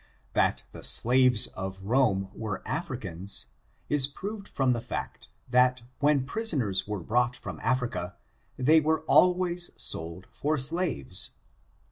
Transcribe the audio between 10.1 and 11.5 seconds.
for slaves.